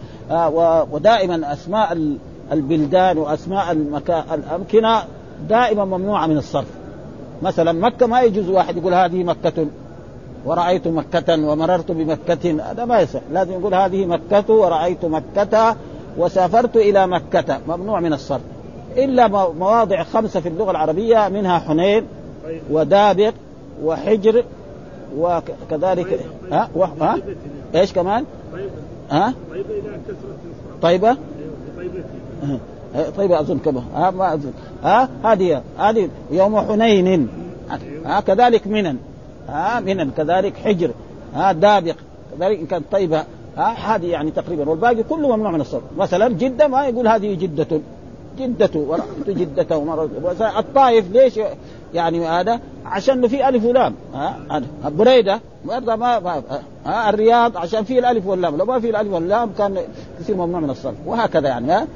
[0.92, 2.16] ودائما أسماء
[2.52, 5.02] البلدان وأسماء المكان الأمكنة
[5.48, 6.68] دائما ممنوعة من الصرف.
[7.42, 9.66] مثلا مكة ما يجوز واحد يقول هذه مكة
[10.44, 15.76] ورأيت مكة ومررت بمكة هذا ما يصح لازم يقول هذه مكة ورأيت مكة
[16.18, 17.58] وسافرت إلى مكة.
[17.68, 18.42] ممنوع من الصرف.
[18.96, 22.06] إلا مواضع خمسة في اللغة العربية منها حنين
[22.70, 23.32] ودابق
[23.84, 24.44] وحجر
[25.18, 26.20] وكذلك
[26.52, 26.84] ها؟ و...
[26.84, 27.18] ها؟
[27.74, 28.24] إيش كمان؟
[29.10, 29.34] ها؟
[30.82, 31.16] طيبة
[33.16, 34.52] طيبة؟ أظن كما ها ما أظن.
[34.82, 37.28] ها؟ هذه هذه يوم حنين.
[38.04, 38.96] ها كذلك منن.
[39.48, 40.90] ها من كذلك حجر.
[41.34, 41.96] ها دابق.
[42.38, 43.24] كذلك إن كانت طيبة.
[43.56, 44.70] ها هذه يعني تقريبا.
[44.70, 45.82] والباقي كله ممنوع من الصرف.
[45.96, 47.80] مثلا جدة ما يقول هذه جدة.
[48.38, 50.08] جدة ورأيت جدة ومرة
[50.58, 51.40] الطائف ليش
[51.94, 53.94] يعني هذا عشان في ألف ولام.
[54.14, 55.40] ها بريدة.
[55.64, 56.42] برضه ما, ما
[56.86, 58.56] ها الرياض عشان في الألف واللام.
[58.56, 59.76] لو ما في الألف واللام كان
[60.20, 60.94] يصير ممنوع من الصرف.
[61.06, 61.86] وهكذا يعني ها.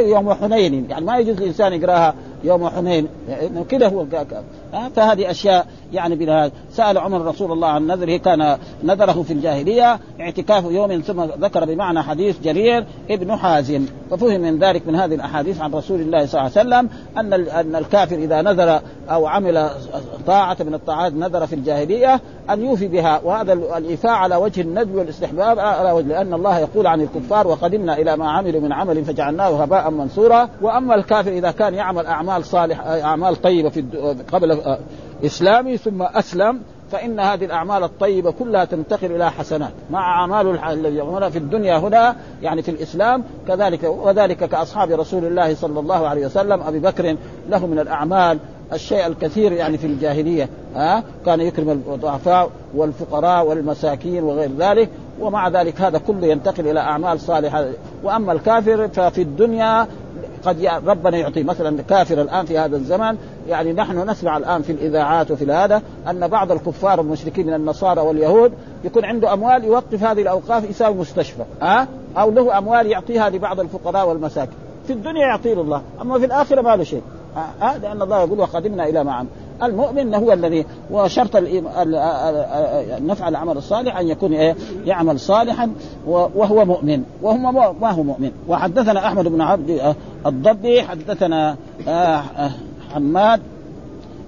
[0.00, 0.86] يوم حنين.
[0.90, 2.14] يعني ما يجوز الإنسان يقراها
[2.44, 4.06] يوم حنين يعني كذا هو
[4.96, 10.64] فهذه أشياء يعني بها سأل عمر رسول الله عن نذره كان نذره في الجاهلية اعتكاف
[10.64, 13.86] يوم ثم ذكر بمعنى حديث جرير ابن حازم.
[14.10, 17.76] ففهم من ذلك من هذه الأحاديث عن رسول الله صلى الله عليه وسلم أن أن
[17.76, 18.80] الكافر إذا نذر
[19.10, 19.70] أو عمل
[20.26, 23.20] طاعة من الطاعات نذر في الجاهلية أن يوفي بها.
[23.24, 28.16] وهذا الإيفاء على وجه الندب والاستحباب على وجه لأن الله يقول عن الكفار وقدمنا إلى
[28.16, 33.42] ما عملوا من عمل فجعلناه هباء منصورا وأما الكافر إذا كان يعمل اعمال صالحه أعمال
[33.42, 33.84] طيبة في
[34.32, 34.60] قبل
[35.24, 36.60] إسلامي ثم أسلم
[36.92, 39.70] فإن هذه الأعمال الطيبة كلها تنتقل إلى حسنات.
[39.90, 45.54] مع أعمال الذي يعملها في الدنيا هنا يعني في الإسلام كذلك وذلك كأصحاب رسول الله
[45.54, 47.16] صلى الله عليه وسلم أبي بكر
[47.48, 48.38] له من الأعمال
[48.72, 54.88] الشيء الكثير يعني في الجاهلية ها كان يكرم الضعفاء والفقراء والمساكين وغير ذلك
[55.20, 57.66] ومع ذلك هذا كله ينتقل إلى أعمال صالحة.
[58.02, 59.86] وأما الكافر ففي الدنيا
[60.44, 63.16] قد ربنا يعطي مثلا كافر الآن في هذا الزمن
[63.48, 68.52] يعني نحن نسمع الآن في الإذاعات وفي هذا أن بعض الكفار المشركين من النصارى واليهود
[68.84, 74.08] يكون عنده أموال يوقف هذه الأوقاف يساوي مستشفى ها؟ أو له أموال يعطيها لبعض الفقراء
[74.08, 74.54] والمساكين.
[74.86, 77.02] في الدنيا يعطيه الله أما في الآخرة ما له شيء
[77.60, 79.28] ها؟ لأن الله يقول وقدمنا إلى ما عمل
[79.62, 81.30] المؤمن هو الذي وشرط
[82.98, 85.70] النفع العمل الصالح أن يكون إيه؟ يعمل صالحا
[86.06, 88.30] وهو مؤمن وهم ما هو مؤمن.
[88.48, 89.94] وحدثنا أحمد بن عبد
[90.26, 91.56] الضبي حدثنا
[91.88, 92.50] آه، آه،
[92.94, 93.40] حماد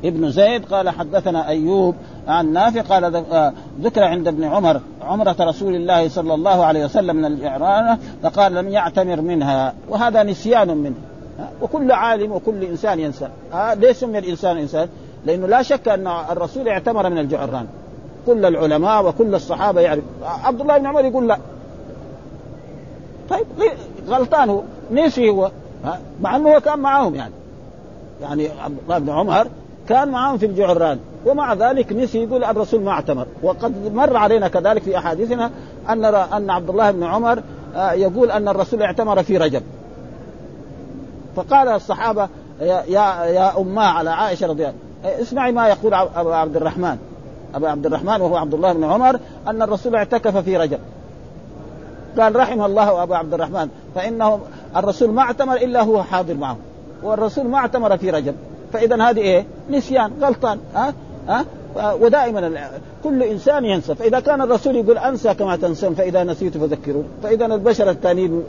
[0.05, 1.95] ابن زيد قال حدثنا أيوب
[2.29, 7.17] عن نافع قال آه، ذكر عند ابن عمر عمرة رسول الله صلى الله عليه وسلم
[7.17, 10.95] من الجعرانة فقال لم يعتمر منها وهذا نسيان منه.
[11.63, 13.29] وكل عالم وكل إنسان ينسى.
[13.55, 14.89] ليش سمي الإنسان انسان؟
[15.27, 17.67] لأنه لا شك أن الرسول اعتمر من الجعران.
[18.27, 20.05] كل العلماء وكل الصحابة يعرف.
[20.23, 21.39] عبد الله بن عمر يقول لا.
[23.31, 23.47] طيب
[24.09, 24.63] غلطان هو.
[24.91, 25.51] نسي هو.
[26.21, 27.33] مع أنه هو كان معاهم يعني.
[28.23, 29.47] يعني عبد الله بن عمر
[29.89, 33.27] كان معاهم في الجعران ومع ذلك نسي يقول الرسول ما اعتمر.
[33.43, 35.51] وقد مر علينا كذلك في أحاديثنا
[35.89, 37.43] أن أن عبد الله بن عمر
[37.77, 39.63] آه، يقول أن الرسول اعتمر في رجب.
[41.37, 42.29] فقال الصحابة
[42.61, 46.99] يا يا, يا اماه على عائشة رضي الله اسمعي ما يقول أبو عبد الرحمن.
[47.55, 50.79] أبو عبد الرحمن وهو عبد الله بن عمر أن الرسول اعتكف في رجب.
[52.19, 54.41] قال رحم الله أبو عبد الرحمن فانه
[54.77, 56.57] الرسول ما اعتمر إلا هو حاضر معه.
[57.03, 58.35] والرسول ما اعتمر في رجب
[58.73, 60.59] فاذا هذه إيه؟ نسيان غلطان.
[60.75, 60.95] ها؟
[61.29, 61.45] ها؟
[62.01, 62.71] ودائما
[63.05, 67.05] كل إنسان ينسى فاذا كان الرسول يقول أنسى كما تنسون فإذا نسيت فذكرون.
[67.23, 68.43] فاذا البشر الثانيين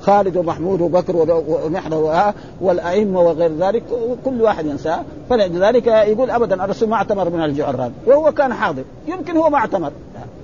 [0.00, 3.82] خالد ومحمود وبكر ومحنة والأئمة وغير ذلك
[4.24, 4.96] كل واحد ينسى.
[5.30, 7.92] فلذلك يقول ابدا الرسول ما اعتمر من الجعران.
[8.06, 8.84] وهو كان حاضر.
[9.06, 9.92] يمكن هو ما اعتمر.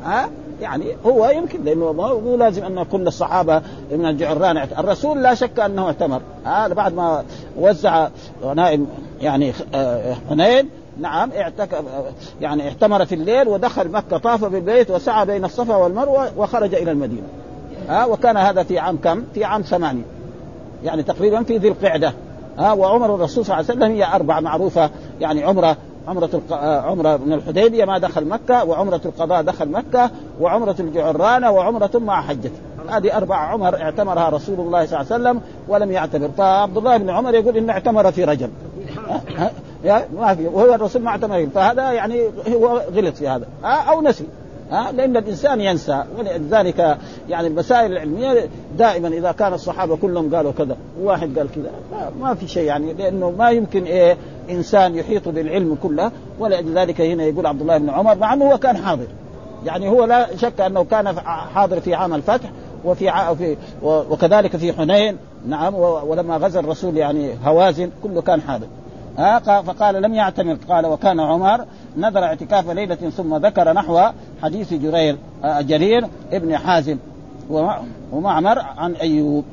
[0.05, 0.29] ها؟
[0.61, 4.57] يعني هو يمكن لأنه مو لازم أن كل الصحابه من الجعران.
[4.57, 6.21] الرسول لا شك أنه اعتمر.
[6.45, 7.25] هذا بعد ما
[7.59, 8.09] وزع
[8.43, 8.87] غنائم
[9.21, 10.69] يعني آه، حنين
[10.99, 11.85] نعم اعتكف
[12.41, 17.27] يعني اعتمر في الليل ودخل مكة طاف بالبيت وسعى بين الصفا والمروة وخرج إلى المدينة.
[17.89, 20.05] ها وكان هذا في عام كم؟ في عام ثمانية.
[20.85, 22.13] يعني تقريبا في ذي القعدة.
[22.59, 25.77] ها وعمر الرسول صلى الله عليه وسلم هي اربعه معروفة يعني عمرة
[26.11, 26.53] عمرة الق...
[26.63, 32.51] عمرة من الحديبية ما دخل مكة وعمرة القضاء دخل مكة وعمرة الجعرانة وعمرة مع حجة
[32.91, 36.29] هذه أربع عمر اعتمرها رسول الله صلى الله عليه وسلم ولم يعتمر.
[36.39, 38.51] فعبد الله بن عمر يقول إنه اعتمر في رجب
[40.17, 41.49] ما في وهو الرسول ما اعتمر.
[41.55, 43.47] فهذا يعني هو غلط في هذا.
[43.65, 44.25] أو نسي.
[44.71, 46.05] ها؟ لأن الإنسان ينسى.
[46.19, 51.71] ولذلك يعني المسائل العلمية دائما إذا كان الصحابة كلهم قالوا كذا وواحد قال كذا
[52.21, 54.17] ما في شيء يعني لأنه ما يمكن إيه
[54.51, 56.11] إنسان يحيط بالعلم كله.
[56.39, 59.07] ولذلك هنا يقول عبد الله بن عمر مع أنه هو كان حاضر.
[59.65, 61.21] يعني هو لا شك أنه كان
[61.55, 62.51] حاضر في عام الفتح
[62.85, 65.17] وفي في وكذلك في حنين.
[65.47, 68.67] نعم ولما غزا الرسول يعني هوازن كله كان حاضر.
[69.19, 70.57] ها؟ فقال لم يعتمر.
[70.69, 71.65] قال وكان عمر
[71.97, 74.01] نذر اعتكاف ليلة ثم ذكر نحو
[74.43, 76.99] حديث جرير آه، جرير ابن حازم
[78.13, 79.45] ومعمر عن أيوب.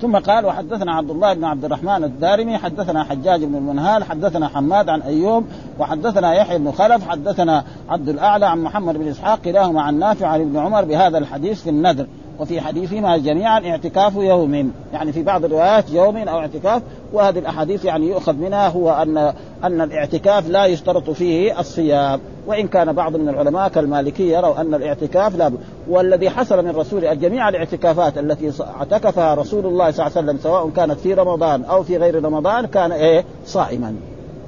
[0.00, 4.88] ثم قال وحدثنا عبد الله بن عبد الرحمن الدارمي حدثنا حجاج بن المنهال حدثنا حماد
[4.88, 5.44] عن أيوب
[5.78, 10.40] وحدثنا يحيى بن خلف حدثنا عبد الأعلى عن محمد بن إسحاق كلاهما عن نافع عن
[10.40, 12.06] ابن عمر بهذا الحديث في النذر.
[12.38, 16.82] وفي حديثهما جميعا اعتكاف يوم يعني في بعض الروايات يوم أو اعتكاف
[17.14, 19.32] وهذه الأحاديث يعني يؤخذ منها هو ان
[19.64, 25.36] أن الاعتكاف لا يشترط فيه الصيام وإن كان بعض من العلماء كالمالكية يروا أن الاعتكاف
[25.36, 25.52] لا
[25.88, 30.70] والذي حصل من رسول جميع الاعتكافات التي اعتكفها رسول الله صلى الله عليه وسلم سواء
[30.70, 33.94] كانت في رمضان أو في غير رمضان كان إيه؟ صائما.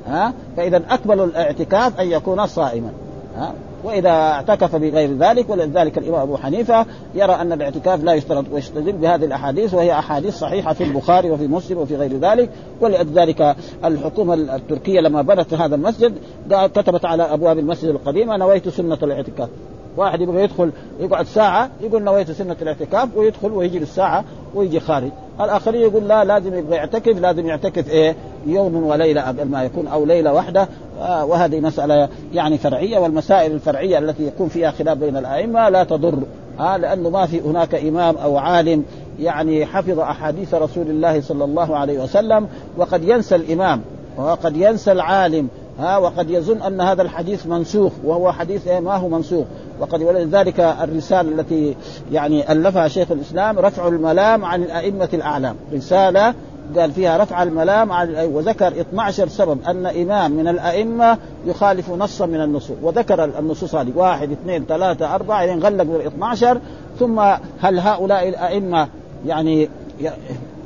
[0.06, 2.90] ها؟ فإذا أكمل الاعتكاف أن يكون صائما.
[3.36, 3.52] ها؟
[3.84, 9.24] وإذا اعتكف بغير ذلك ولذلك الإمام أبو حنيفة يرى أن الاعتكاف لا يشترط ويستدل بهذه
[9.24, 12.50] الأحاديث وهي أحاديث صحيحة في البخاري وفي مسلم وفي غير ذلك.
[12.80, 16.14] ولذلك الحكومة التركية لما بنت هذا المسجد
[16.50, 19.48] كتبت على أبواب المسجد القديمة نويت سنة الاعتكاف.
[19.96, 25.10] واحد يبغى يدخل يقعد ساعة يقول نويت سنة الاعتكاف ويدخل ويجي الساعة ويجي خارج.
[25.40, 30.04] الآخرين يقول لا لازم يبغى يعتكف لازم يعتكف إيه؟ يوم وليلة قبل ما يكون أو
[30.04, 30.68] ليلة واحدة
[31.00, 36.18] وهذه مسألة يعني فرعية والمسائل الفرعية التي يكون فيها خلاف بين الأئمة لا تضر.
[36.60, 38.84] آه لأنه ما في هناك إمام أو عالم
[39.20, 43.80] يعني حفظ أحاديث رسول الله صلى الله عليه وسلم وقد ينسى الإمام
[44.18, 45.48] وقد ينسى العالم.
[45.78, 49.44] ها وقد يظن أن هذا الحديث منسوخ وهو حديث ما هو منسوخ.
[49.80, 51.76] وقد ولذلك الرسالة التي
[52.12, 55.56] يعني ألفها شيخ الإسلام رفع الملام عن الأئمة الأعلام.
[55.72, 56.34] رسالة
[56.76, 57.90] قال فيها رفع الملام
[58.34, 62.76] وذكر 12 سبب أن إمام من الأئمة يخالف نصا من النصوص.
[62.82, 63.92] وذكر النصوص هذه.
[63.94, 66.58] واحد اثنين ثلاثة أربعة يعني غلق بال 12
[66.98, 67.20] ثم
[67.60, 68.88] هل هؤلاء الأئمة
[69.26, 69.68] يعني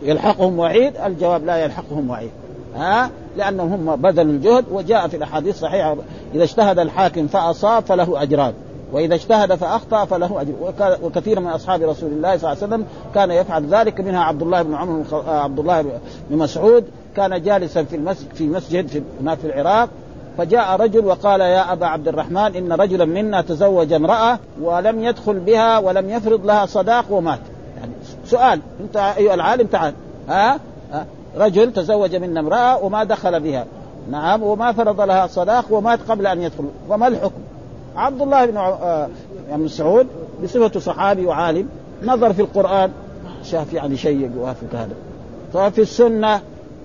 [0.03, 2.31] يلحقهم وعيد؟ الجواب لا يلحقهم وعيد.
[2.77, 5.97] ها؟ لأنهم هم بذلوا الجهد وجاء في الأحاديث الصحيحة.
[6.35, 8.53] إذا اجتهد الحاكم فأصاب فله أجران.
[8.93, 10.53] وإذا اجتهد فأخطأ فله أجر.
[11.03, 14.63] وكثير من أصحاب رسول الله صلى الله عليه وسلم كان يفعل ذلك منها عبد الله
[14.63, 15.83] بن عمر آه، عبد الله
[16.31, 16.85] بن مسعود
[17.17, 19.89] كان جالسا في المسجد في مسجد هناك في العراق.
[20.39, 25.79] فجاء رجل وقال يا أبا عبد الرحمن إن رجلا منا تزوج امرأة ولم يدخل بها
[25.79, 27.41] ولم يفرض لها صداق ومات.
[27.79, 27.93] يعني
[28.25, 29.95] سؤال أنت أيها العالم تعال.
[30.29, 30.61] ها,
[30.93, 33.67] ها؟ رجل تزوج من امرأة وما دخل بها.
[34.11, 36.65] نعم وما فرض لها صداق ومات قبل أن يدخل.
[36.89, 37.41] وما الحكم؟
[37.97, 39.09] عبد الله بن آه،
[39.53, 40.07] مسعود
[40.43, 41.69] بصفته صحابي وعالم.
[42.05, 42.91] نظر في القرآن.
[43.43, 44.95] شاف يعني شيء يوافق هذا
[45.53, 46.41] ففي السنة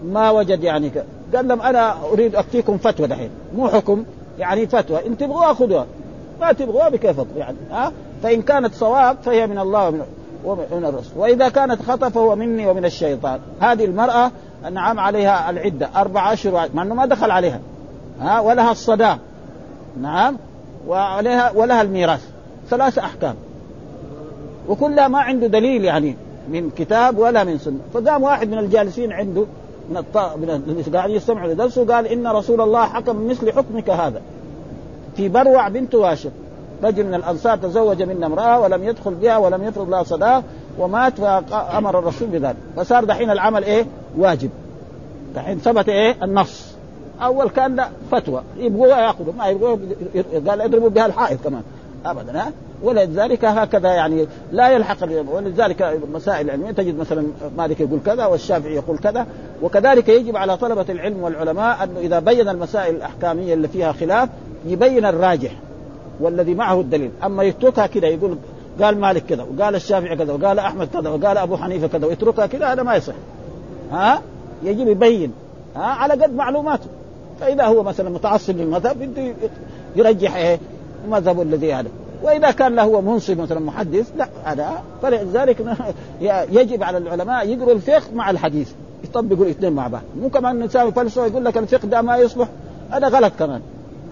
[0.06, 1.06] ما وجد يعني ك...
[1.36, 3.30] قال لهم أنا أريد افتيكم فتوى دحين.
[3.56, 4.04] مو حكم
[4.40, 5.08] يعني فتوى.
[5.08, 5.86] إن تبغوها خذوها.
[6.42, 7.92] ما تبغوها بكيفكم يعني ها؟
[8.24, 10.02] فإن كانت صواب فهي من الله ومن
[10.46, 11.18] ومن الرسول.
[11.18, 13.40] وإذا كانت خطا فهو مني ومن الشيطان.
[13.60, 14.32] هذه المرأة
[14.72, 15.90] نعم عليها العدة.
[15.96, 17.60] أربع اشهر مع إنه ما دخل عليها
[18.22, 19.20] ها؟ ولها الصداق.
[20.02, 20.38] نعم؟
[20.88, 22.30] وعليها ولها الميراث.
[22.70, 23.36] ثلاث أحكام.
[24.70, 26.16] وكلها ما عنده دليل يعني
[26.50, 27.80] من كتاب ولا من سنة.
[27.94, 29.46] فقام واحد من الجالسين عنده
[29.90, 30.18] من الط...
[30.18, 34.22] من قاعدين يستمعوا لدرسه قال إن رسول الله حكم مثل حكمك هذا.
[35.16, 36.32] في بروع بنت واشق
[36.84, 40.44] رجل من الأنصار تزوج منا امرأة ولم يدخل بها ولم يفرض لها صداق
[40.80, 42.56] ومات فأمر الرسول بذلك.
[42.76, 43.86] فصار دحين العمل إيه؟
[44.18, 44.50] واجب.
[45.36, 46.75] دحين ثبت إيه؟ النص.
[47.22, 48.42] أول كان لا فتوى.
[48.58, 49.34] يبغوها يأخذوا.
[49.38, 49.78] ما يبغوها
[50.48, 51.64] قال اضربوا بها الحائط كمان.
[52.06, 52.52] ابدا ها؟
[52.84, 54.98] ولذلك هكذا يعني لا يلحق
[55.34, 59.26] ولذلك المسائل العلميه تجد مثلا مالك يقول كذا والشافعي يقول كذا.
[59.62, 64.30] وكذلك يجب على طلبة العلم والعلماء أنه إذا بين المسائل الأحكامية اللي فيها خلاف
[64.66, 65.52] يبين الراجح
[66.20, 67.12] والذي معه الدليل.
[67.24, 68.38] أما يتركها كذا يقول
[68.82, 72.74] قال مالك كذا وقال الشافعي كذا وقال أحمد كذا وقال أبو حنيفة كذا ويتركها كذا
[72.74, 73.14] هذا ما يصح.
[73.92, 74.22] ها؟
[74.64, 75.34] يجب يبين
[75.76, 76.86] ها؟ على قد معلوماته.
[77.40, 79.34] فإذا هو مثلا متعصب للمذهب بده
[79.96, 80.60] يرجح إيه؟
[81.10, 81.90] مذهبه الذي هذا.
[82.24, 85.78] وإذا كان له منصب مثلا محدث لا هذا فلذلك
[86.52, 88.72] يجب على العلماء يقروا الفقه مع الحديث.
[89.04, 90.02] يطبقوا الاثنين مع بعض.
[90.22, 92.48] مو كمان إنسان فلسفة يقول لك الفقه ده ما يصلح.
[92.92, 93.62] هذا غلط كمان.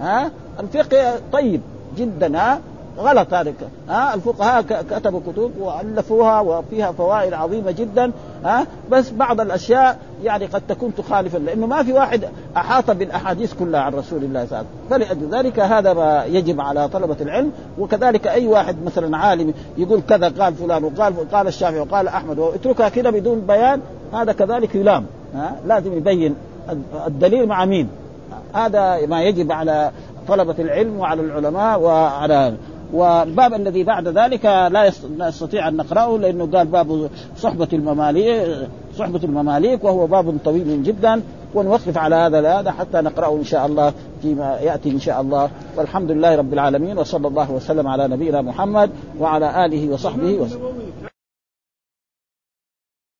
[0.01, 1.61] ها؟ الفقه طيب
[1.97, 2.59] جدا ها؟
[2.97, 3.53] غلط هذا.
[3.89, 8.11] ها الفقهاء كتبوا كتب وألفوها وفيها فوائد عظيمة جدا
[8.45, 13.81] ها بس بعض الأشياء يعني قد تكون تخالف لأنه ما في واحد أحاط بالأحاديث كلها
[13.81, 15.19] عن رسول الله صلى الله عليه وسلم.
[15.29, 17.51] فلذلك هذا ما يجب على طلبة العلم.
[17.79, 22.89] وكذلك أي واحد مثلا عالم يقول كذا قال فلان وقال قال الشافعي وقال أحمد واتركها
[22.89, 23.81] كذا بدون بيان
[24.13, 26.35] هذا كذلك يلام ها لازم يبين
[27.07, 27.89] الدليل مع مين.
[28.53, 29.91] هذا ما يجب على
[30.27, 32.53] طلبة العلم وعلى العلماء وعلى
[32.93, 39.83] والباب الذي بعد ذلك لا نستطيع أن نقرأه لأنه قال باب صحبة المماليك صحبة المماليك
[39.83, 41.21] وهو باب طويل جدا.
[41.55, 45.49] ونوقف على هذا هذا حتى نقرأه إن شاء الله فيما يأتي إن شاء الله.
[45.77, 50.61] والحمد لله رب العالمين وصلى الله وسلم على نبينا محمد وعلى آله وصحبه وسلم.